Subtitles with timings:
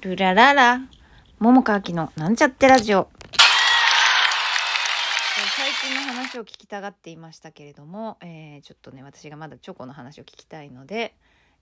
[0.00, 0.80] ルラララ、
[1.40, 3.08] 桃川きのなんちゃってラジオ。
[5.56, 11.16] 最近の話を聞きたがっていましたけれども、えーちょっとね私がまだチョコの話を聞きたいので、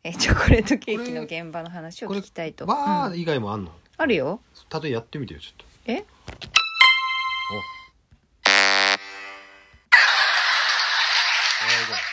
[0.04, 2.66] えーチョコレートケーキの現場の話を聞きたいと。
[2.66, 3.72] うんわー以外もあんの？
[3.96, 4.42] あるよ。
[4.68, 5.94] たとえやってみてよちょっとえ？
[5.94, 5.98] う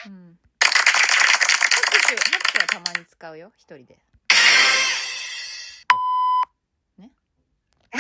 [0.10, 0.38] ん。
[0.62, 3.98] 拍手、拍手はたまに使うよ、一人で。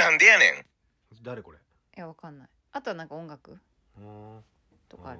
[0.03, 0.49] なんでやねん
[1.13, 1.57] お誰これ？
[1.95, 2.47] いや、わかんない。
[2.73, 4.03] あとはなんか音楽うー
[4.37, 4.43] ん
[4.89, 5.19] とかある。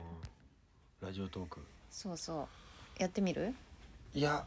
[1.02, 3.02] ラジオトークそうそう。
[3.02, 3.54] やってみる？
[4.14, 4.46] いや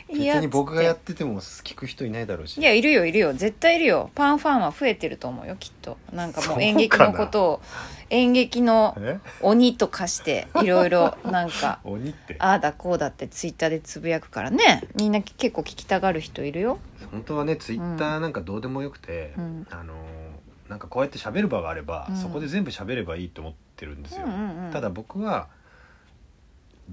[0.09, 3.33] いや別に僕がやつっってても聞く人いないだろうしいや、いるよ、いるよ。
[3.35, 4.11] 絶対いるよ。
[4.15, 5.99] パンファンは増えてると思うよ、きっと。
[6.13, 7.63] なんかもそう演劇のことを、
[8.11, 9.19] 演劇のえ？
[9.43, 14.85] 鬼と化して、いろいろ、なんか、 鬼ってああだこうだってツイッターでつぶやくからね。
[14.95, 16.79] みんな結構聞きたがる人いるよ。
[17.11, 19.67] 本当はねツイッターなんかどうでもよくて、うん。
[19.71, 19.97] あのー
[20.69, 22.17] なんかこうやって喋る場があれば、うん。
[22.17, 25.49] そこで全部喋ればいいと思ってるんですよ、うんうんうんただ僕は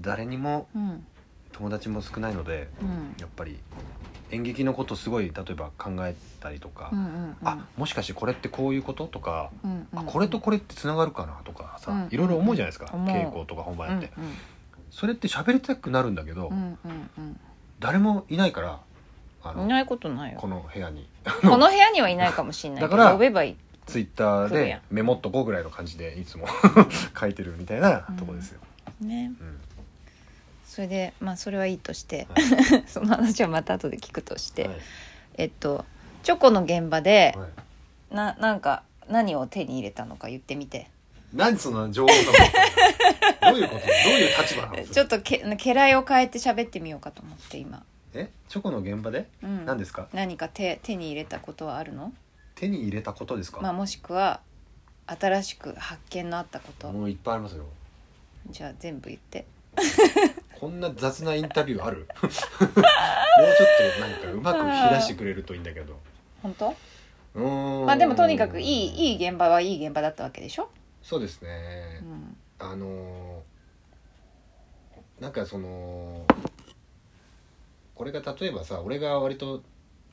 [0.00, 1.06] 誰にもうん。
[1.52, 3.14] 友達も少ないのでうん。
[3.18, 3.58] やっぱり
[4.30, 7.36] 演劇のことすごい例えば考えたりとか、うんうんうん。
[7.44, 13.14] あもしかしてこれってこういうこととか、うんうんあこれとこれってつながるかなとかさ、うんいろいろ思うじゃないですか、思う。
[13.14, 14.30] 稽古とか本番やって、うんうん。
[14.90, 17.40] それって喋りたくなるんだけど、うんうん。
[17.78, 18.80] 誰もいないから
[19.52, 20.38] いないことないよ。
[20.40, 20.48] こ。
[20.48, 21.08] の部屋に。
[21.42, 23.56] この部屋にはいないかもしれないけど、だから呼べばいい。
[23.86, 24.80] ツイッター来るやん。
[24.80, 26.46] でメモっとこうぐらいの感じでいつも
[27.18, 28.60] 書いてるみたいなとこですよ、
[29.00, 29.32] ね。
[29.40, 29.60] うん。
[30.66, 32.36] それで、まあそれはいいとして、は
[32.86, 34.76] その話はまた後で聞くとして、はい。
[35.38, 35.84] えっと、
[36.22, 38.14] チョコの現場で、はい。
[38.14, 40.90] な、なんか、何を手に入れたのか言ってみて。
[41.32, 42.12] 何その情報
[43.42, 43.80] がどういうこと？
[43.80, 44.84] どういう立場なの？
[44.84, 47.82] ちょっとけ、家来を変えて喋ってみようかと思って今。
[48.16, 49.64] えチョコの現場で、うん。
[49.66, 50.08] 何ですか？
[50.12, 52.12] 何か手、手に入れたことはあるの？
[52.54, 54.40] 手に入れたことですか、まあもしくは、
[55.06, 56.90] 新しく発見のあったこと。
[56.90, 57.64] もういっぱいありますよ。
[58.50, 59.44] じゃあ全部言って。
[60.58, 62.08] こんな雑なインタビューある？
[62.22, 62.42] もうちょっ
[63.94, 65.98] となんかうまく引き出してくれるといいんだけど。
[66.42, 66.74] 本当？
[67.34, 67.86] うーん。
[67.86, 70.70] まあでもとにかくいい、いい現場はいい現場だったわけでしょ？
[71.02, 72.00] そうですね。
[72.02, 72.36] う、ん。
[72.58, 73.56] あのー
[75.20, 76.26] なんかその
[77.96, 79.62] これが例えばさ俺が割と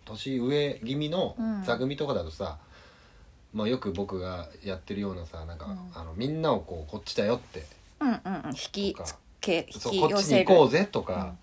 [0.05, 1.63] 年上気味のうん。
[1.63, 2.57] 座組とかだとさ、
[3.53, 5.79] まあ、よく僕がやってるようなさなんか、うん。
[5.93, 7.63] あのみんなをこうこっちだよって。
[7.99, 8.49] うんうんうん。
[8.49, 10.27] 引きつけ、引そうこっち。
[10.27, 11.35] に行こうぜとか、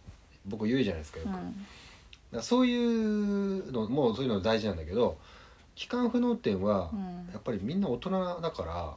[0.46, 1.66] 僕言うじゃないですかよく、うん。
[2.32, 5.18] らそういうのもうそういうの大事なんだけど
[5.74, 7.28] 機関不能点はうん。
[7.32, 8.94] やっぱりみんな大人だから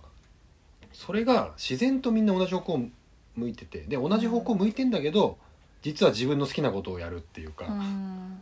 [0.92, 2.90] それが自然とみんな同じ方向
[3.36, 5.38] 向いててで同じ方向向いてんだけど
[5.84, 8.42] 実は自分の好きなことをやるっていうか、うん。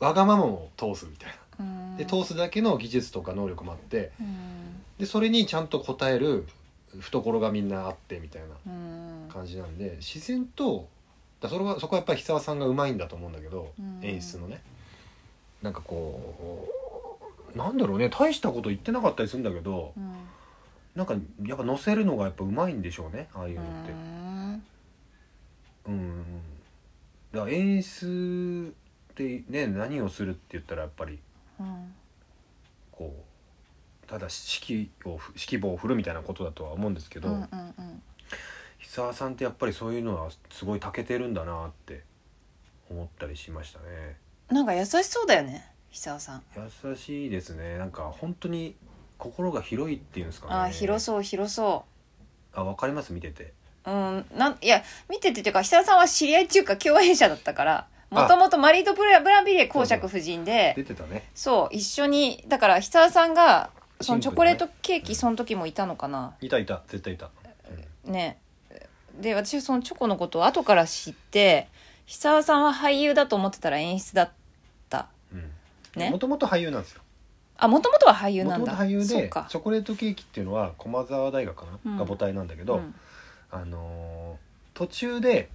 [0.00, 1.64] わがままを通すみたいな。
[1.64, 1.96] うん。
[1.96, 4.82] で通すだけの技術とか能力もあってうん。
[4.98, 6.46] でそれにちゃんと応える
[7.00, 9.28] 懐がみんなあってみたいなうん。
[9.28, 10.88] 感じなんで自然と
[11.40, 14.00] だそれはそこはやっぱり久沢さんがうまいんだと思うんだけど、うん。
[14.02, 14.62] 演出のね。
[15.62, 16.68] なんかこ
[17.54, 20.12] うなんだろうね大したこと言ってなかったりするんだけどうん。
[20.94, 21.14] なんか
[21.44, 24.62] やっぱ乗せるのがやっぱうまいんでしょうねああいううのってん
[25.88, 26.24] うん
[27.48, 28.74] 演出
[29.14, 31.18] でね何をするって言ったらやっぱり
[31.60, 31.94] うん
[32.92, 33.14] こ
[34.04, 38.02] うただ指揮を指揮棒を振るみたいなことだとは思うんですけど、うんうんうん
[38.78, 42.04] 久沢さんってやっぱりそういうのはすごい長けてるんだなって
[42.88, 44.16] 思ったりしましたね。
[44.48, 46.42] なんか優しそうだよね久沢さん。
[46.86, 47.78] 優しいですね。
[47.78, 48.76] なんか本当に
[49.18, 50.54] 心が広いっていうんですかね。
[50.54, 51.84] あー広そう広そ
[52.52, 53.12] あわかります？
[53.12, 53.54] 見てて
[53.86, 61.28] ううんなんいや見ててっていうか久沢さんは知り合いっていうか共演者だったからもともとマリードブラブランビリエ公爵夫人で出てたね。
[61.34, 63.70] そう一緒にだから久沢さんが
[64.00, 66.34] そのチョコレートケーキその時もいたのかな。
[66.40, 67.30] いたいた絶対いた、
[68.04, 68.38] ね。
[69.20, 71.68] で私はそのチョコのことを後から知って
[72.06, 74.30] 久沢さんは俳優だと思ってたら演出だっ
[74.88, 75.08] た。
[75.32, 75.50] うん。
[75.96, 76.10] ね。
[76.10, 77.02] もともと俳優なんですよ。
[77.58, 78.72] あもともとは俳優もとなんだ。
[78.72, 81.96] もと俳優でチョコレートケーキっていうのは駒沢大学かな、うん。
[81.96, 82.94] が母体なんだけど、うん
[83.50, 85.48] あのー途中で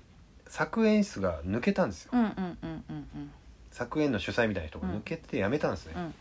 [0.47, 2.11] 作演室が抜けたんですよ。
[2.13, 3.31] うんうんうんうん
[3.71, 6.15] 作演の主催みたいな人が抜けて辞めたんですね、うん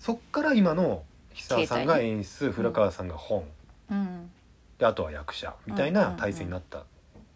[0.00, 3.44] そっから今の久沢さんが演出、古川さんが本。
[3.90, 4.30] うん。
[4.78, 6.82] であとは役者みたいな体制になったん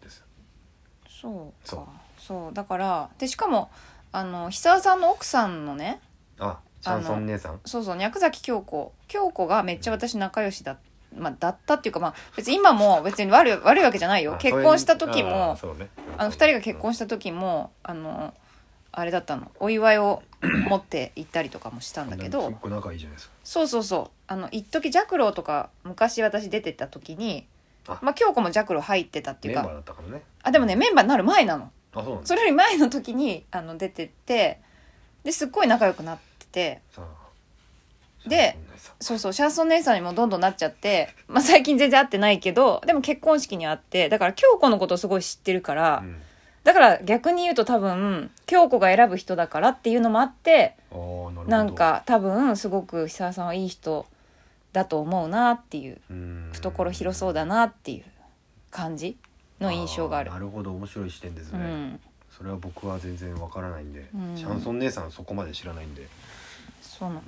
[0.01, 0.17] です。
[0.17, 0.23] よ、
[1.07, 1.79] そうそう。
[1.85, 2.53] かそう。
[2.53, 3.69] だからでしかも
[4.11, 5.99] あの久沢さんの奥さんのね
[6.39, 7.59] あシャンソン姉さん？
[7.65, 8.93] そうそう脈崎京子。
[9.07, 10.77] 京子がめっちゃ私仲良しだ,、
[11.17, 14.35] まあ、だったっていうかまあ別に今も別に悪い悪いわけじゃないよ。
[14.35, 15.89] あ結婚した時もそうね。
[16.17, 18.33] あの2人が結婚した時もあの
[18.91, 19.51] あれだったの。
[19.59, 20.23] お祝いを
[20.69, 23.33] 持って行ったりとかもしたんだけすどっごい仲いいじゃないですか。
[23.43, 24.11] そうそうそう。
[24.27, 27.47] あの一時ジャクロとか昔私出てった時に
[27.87, 27.99] あ。
[28.01, 29.83] まあ京子もジャクロ入ってたっていうか。
[30.43, 31.71] あでもねメンバーになる前なの。
[31.95, 34.59] あそれより前の時にあの出てって
[35.23, 36.81] ですっごい仲良くなってて
[38.27, 38.57] で
[38.99, 46.21] そうそうシャンソン姉さんにもどんどんなっちゃって、まあ、最近全然会ってないけどでも結婚式に会ってだから京子のことをすごい知ってるから、うん。
[46.63, 50.77] だから逆に言うと多分京子が選ぶ人だからっていうのもあって
[51.47, 54.05] なんか多分すごく久沢さんはいい人
[54.71, 56.49] だと思うなっていううん。
[56.53, 58.03] 懐広そうだなっていう
[58.71, 59.17] 感じ
[59.59, 60.29] の印象がある。
[60.29, 61.99] ーなるほど面白い視点ですね、うん。
[62.31, 64.37] それは僕は全然わからないんで、うん。
[64.37, 66.07] シャンソン姉さんはそこまで知らないんで、
[66.81, 67.23] そうなのよ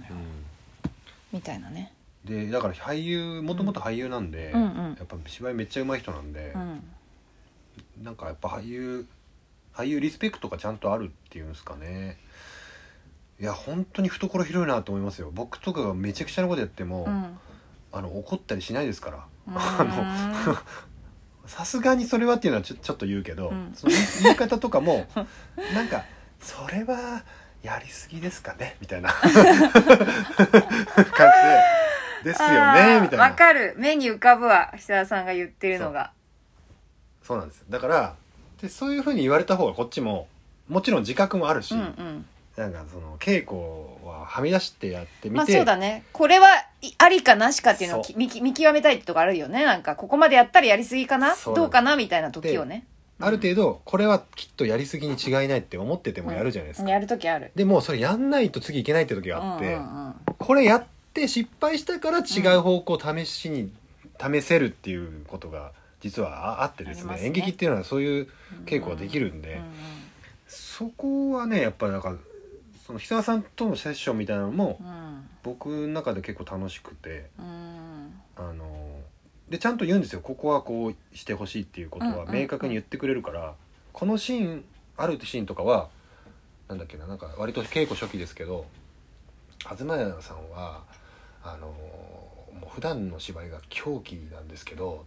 [1.36, 1.92] みたいなね。
[2.24, 4.62] でだから俳優もともと俳優なんで、うん。
[4.62, 6.84] うんやっぱ芝居めっちゃ上手い人なんでう、ん。
[8.04, 9.06] なんかやっぱ俳優
[9.74, 12.18] 俳優リスペクトがちゃんとあるっていうんですかね。
[13.40, 15.30] いや本当に懐広いなと思いますよ。
[15.34, 17.38] 僕とかがめちゃくちゃなことやっても、うん。
[17.92, 19.18] あの怒ったりしないですから。
[19.18, 19.84] うあ
[20.48, 20.56] の
[21.48, 23.74] さすがにそれはっていうのはちょちょっと言うけど、うん。
[23.76, 23.94] その
[24.24, 25.06] 言い方とかも
[25.74, 26.06] なんか
[26.40, 27.24] それは
[27.66, 28.78] やりすぎですかね？
[28.80, 29.10] みたいな。
[29.20, 29.34] 感じ
[32.24, 32.32] で。
[32.32, 33.02] ですよね？
[33.02, 33.26] みたいな。
[33.26, 33.74] わかる。
[33.78, 36.12] 目に浮かぶわ久田さんが言ってるのが。
[37.24, 37.38] そう。
[37.38, 37.64] なんです。
[37.70, 38.16] だから
[38.62, 40.28] でそういうふうに言われた方がこっちも
[40.68, 42.26] もちろん自覚もあるし、うんうん。
[42.56, 43.58] なんかその稽古
[44.08, 46.04] ははみ出してやってみて、まあそうだね。
[46.14, 46.48] これは
[46.82, 49.66] いありかなしかっていうのを見極めたいってとこあるよね。
[49.66, 51.36] なんかここまでやったらやりすぎかな？
[51.56, 51.96] どうかな？
[51.98, 52.86] みたいな時をね
[53.20, 57.52] ある程度これはきっとやりすぎに違いないって思っててもやるじゃないですか、やる時ある。
[57.56, 60.16] でもそれやんないと次いけないって時があって、うんうんうん。
[60.38, 63.72] これやって失敗したから違う方向を試しに
[64.20, 65.72] 試せるっていうことが
[66.02, 67.26] 実はああってですねね。
[67.26, 68.28] 演劇っていうのはそういう
[68.66, 69.64] 稽古ができるんで、うん
[70.48, 72.16] そこはねやっぱりなんか
[72.86, 78.22] その久田さんとのセッションみたいなのもうん僕の中で結構楽しくてうん。
[78.38, 78.66] あの
[79.50, 80.22] でちゃんと言うんですよ。
[80.22, 82.26] ここはこうしてほしいっていうことは。
[82.32, 83.54] 明確に言ってくれるから、
[83.94, 84.66] このシーン
[84.98, 85.90] あるシーンとかは
[86.68, 88.66] なんだっけななんか割と稽古初期ですけど
[89.60, 90.82] 東谷さんは
[91.44, 95.06] あのもう普段の芝居が狂気なんですけど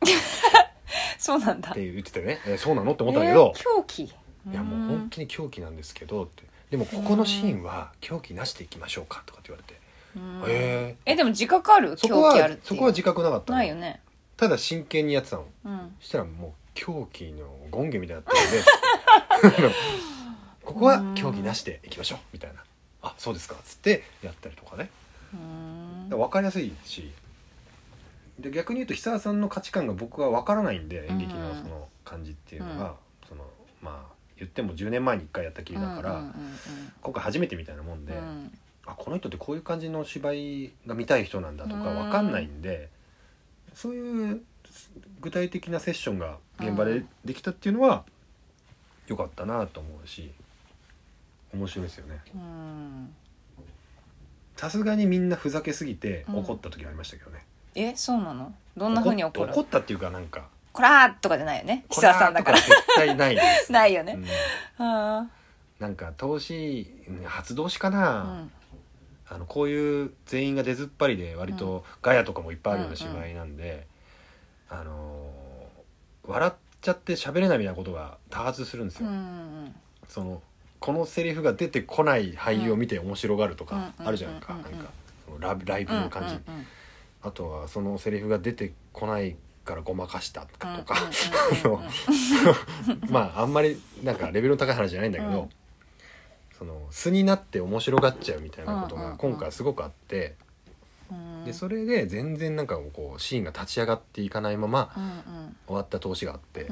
[1.18, 1.72] そうなんだ。
[1.72, 2.38] って言っててね。
[2.46, 3.52] えそうなのって思ったんだけど。
[3.56, 4.04] えー、狂気？
[4.04, 4.12] い
[4.52, 6.44] やもう本当に狂気なんですけどって。
[6.70, 9.80] でもここのシーンは狂気なしでいきましょうかとかって言われて。
[10.16, 10.42] うん。
[10.48, 11.96] へえでも自覚ある？
[11.98, 12.66] そこは狂気あるっていう。
[12.68, 13.58] そこは自覚なかったの？
[13.58, 14.00] ないよね
[14.38, 15.46] ただ真剣にやってたの。
[15.64, 15.96] うん。
[16.00, 18.34] そしたらもう狂気の権限みたいになっ
[19.42, 19.74] てるんで
[20.64, 22.18] ここは狂気なしでいきましょう。
[22.32, 22.62] みたいな
[23.02, 24.90] 「あそうですか」っつってやったりとかね。
[26.08, 27.10] 分かりやすいし。
[28.38, 32.94] で逆に言うと久田さんの価値観が僕は分からないんで演劇のうんその感じっていうのが、うん
[33.28, 33.44] その
[33.82, 36.32] まあ言っても10年前に1回やったきりだから、うんうん
[37.02, 38.18] 今回初めてみたいなもんで、うん。
[38.18, 42.88] うんあこの人ってこういう感じの芝居が見たい人なんだとか分かんないんで、
[43.78, 44.42] そういう
[45.20, 48.02] 具体的なセッションが現場でできたっていうのは
[49.06, 50.32] 良かったなと思うし
[51.54, 52.20] 面白いですよね。
[52.34, 53.14] うん。
[54.56, 56.38] さすがにみんなふざけすぎてうん。
[56.38, 57.44] 怒った時ありましたけどね、
[57.76, 58.52] えそうなの？
[58.76, 59.52] どんな風に怒る？
[59.52, 61.84] 怒ったっていうかなんかこらーとかじゃないよね？
[61.88, 62.58] 久田さんだから。
[62.58, 64.18] 絶対ないです、 ないよね。
[64.80, 64.84] うん。
[64.84, 65.30] あ
[65.78, 66.92] なんか投資
[67.24, 68.50] 発動しかあな、うん
[69.30, 73.86] あのこういう全員が出ずっぱりで割とガヤとかもいっぱいあるような芝居なんで、
[74.70, 75.48] あのー
[76.30, 79.08] 笑っちゃって喋れないみたいなことが多発するんですよ。
[80.08, 80.42] その
[80.78, 84.70] このセリフが出てこない俳優を見て面白がるとかうんあるじゃないか、なんか
[85.24, 86.38] そのラブライブの感じ、
[87.22, 90.84] あとはそのセリフが出てこないからごまかしたとか、
[93.08, 95.50] まああんまりなんかレベルの高い話じゃないんだけど、うん
[96.58, 100.34] その素になって面白がっちゃうみたいなことが今回すごくあって。
[101.10, 101.44] うん。
[101.44, 106.68] でそれで全然なんかこうシーンが立ち上がっていかないままうん終わった投資があって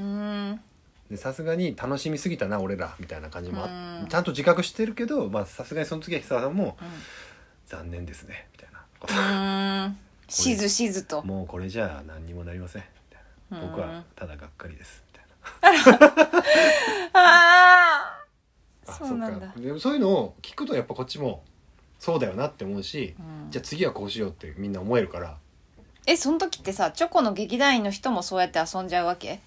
[1.16, 3.66] さすがに楽しみすぎたな俺らみたいな感じも
[4.08, 6.88] ちゃんと自覚してるけどまあさすがにその次は久田さんもうん
[7.66, 8.80] 「残念ですね」みたいな。
[9.00, 9.96] ことうん。
[10.28, 11.24] しずしずと。
[11.24, 15.02] もうこれじゃあ何にもなりません」みたいな「僕はただがっかりです」
[15.62, 16.42] みたいな。
[17.14, 17.72] あ
[18.92, 19.52] そうなんだ。
[19.56, 21.42] でもそういうのを聞くとやっぱこっちも
[21.98, 23.50] そうだよなって思うしうん。
[23.50, 25.36] じゃあ次はこうしようってみんな思えるから。
[26.06, 29.40] えその時ってさチョコの劇団員の人もそうやって遊んじゃうわけ？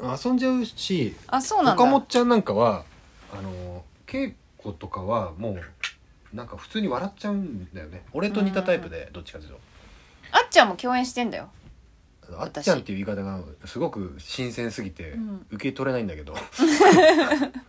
[0.00, 1.82] 遊んじゃうしあそうなんだ。
[1.82, 2.84] 岡本ちゃんなんかは
[3.32, 8.02] あの稽古とかはもうなんか普通に笑っちゃうんだよね。
[8.12, 9.60] 俺と似たタイプでどっちかというと。
[10.32, 11.48] あっちゃんも共演してんだよ。
[12.38, 15.46] あっちゃんっていう言い方がすごく新鮮すぎてうん。
[15.52, 16.40] 受け取れないんだけど、ね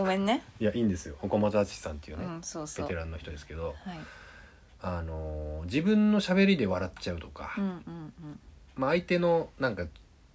[0.00, 0.42] ごめんね。
[0.58, 1.16] いやいいんですよ。
[1.22, 2.86] 岡本敦さんっていうね、うんそうそう。
[2.86, 3.98] ベテランの人ですけどはい。
[4.82, 8.12] あのー自分の喋りで笑っちゃうとか、うんうん
[8.76, 9.84] まあ、相手のなんか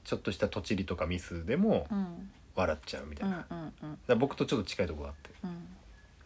[0.03, 1.98] ちょっとしたとちりとかミスでもうん。
[1.98, 3.98] うん笑っちゃうみたいな、うんだかうん。
[4.07, 5.29] ら僕とちょっと近いところがあって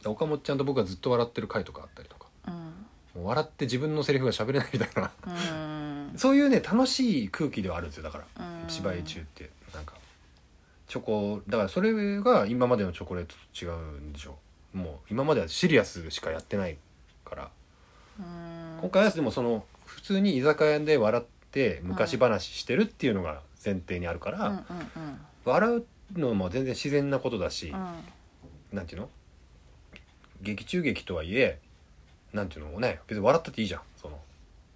[0.06, 0.12] うん。
[0.12, 3.24] 岡本ちゃんと僕はずっと笑ってる回とかあったりとかうん。
[3.26, 9.50] 笑って自分のセリフが喋れないみたいなうんそういうね楽しい空気ではあるんですよだからうん芝居中って
[10.90, 14.38] チョコだからそれが今までのチョコレートと違うんでしょ
[14.74, 14.78] う。
[14.78, 16.78] もう今まではシリアスしかやってない
[17.24, 17.50] から。
[18.20, 18.80] うん。
[18.82, 24.64] 今回はでもその普通に居酒屋で笑って昔話してるっていうのが前提にあるから、
[25.46, 25.86] 笑う
[26.20, 28.76] のも全然自然なことだし、うん。
[28.76, 29.10] なんていうの？
[30.42, 31.60] 劇中劇とはいえ
[32.34, 34.20] なんていうのね別に笑ったっていいじゃんその。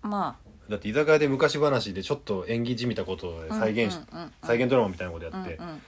[0.04, 0.38] ま
[0.70, 4.00] だって居酒屋で昔話でちょっと演技じみたことをあ再現し、
[4.44, 5.82] 再現ドラマみたいなことやって、うんうん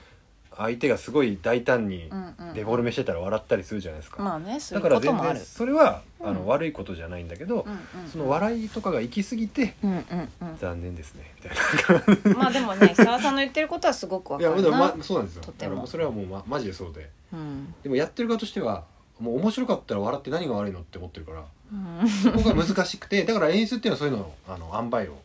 [0.56, 6.28] 相手がすごい大胆にうんうんデフォルメしてたら笑ったりするじゃないですか、まあねだから全然それは、うん。
[6.28, 8.08] あの悪いことじゃないんだけど、うんうん。
[8.10, 14.48] その笑いとかが行き過ぎてうんうん残念ですねみたいうん まあでもね澤さんの言ってることはすごくわな。
[14.48, 15.42] いやでも、かるなま、そうなんですよ。
[15.42, 15.86] とても。
[15.86, 17.10] それはもう、ま、マジでそうで。
[17.32, 17.74] うん。
[17.82, 18.84] でもやってる側としては
[19.20, 22.08] もう面白かったら笑って何が悪いのって思ってるからうん。
[22.08, 25.18] そこが難しくてだから演出っていうのはそういうのをあの塩梅を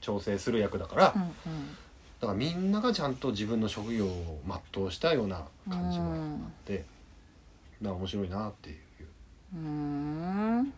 [0.00, 1.32] 調整する役だから、うん
[2.20, 4.40] だからみんながちゃんと自分の職業を
[4.72, 6.86] 全うしたような感じもあって、だか
[7.82, 8.76] ら面白いなっていう。
[9.54, 10.72] うん。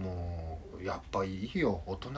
[0.00, 1.80] もうやっぱいいよ。
[1.86, 2.10] 大人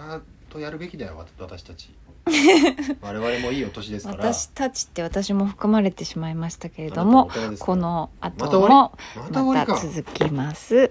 [0.51, 1.95] とやるべきだよわ私たち。
[3.01, 4.33] 我々もいいお年ですから。
[4.33, 8.93] 私たちって私も含まれてしまいましたけれどもこの後も
[9.31, 10.91] また続きます